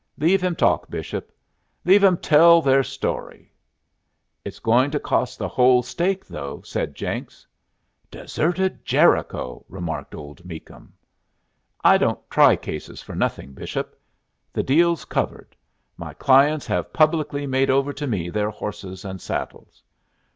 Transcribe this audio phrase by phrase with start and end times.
[0.17, 1.31] "Leave him talk, Bishop.
[1.85, 3.53] Leave 'em all tell their story."
[4.43, 7.45] "It's going to cost the whole stake, though," said Jenks.
[8.09, 10.91] "Deserted Jericho!" remarked old Meakum.
[11.83, 13.95] "I don't try cases for nothing, Bishop.
[14.53, 15.55] The deal's covered.
[15.97, 19.83] My clients have publicly made over to me their horses and saddles."